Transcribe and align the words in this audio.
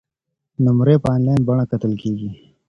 نمرې 0.63 0.95
په 1.03 1.07
انلاین 1.15 1.41
بڼه 1.47 1.63
کتل 1.71 1.93
کیږي. 2.01 2.29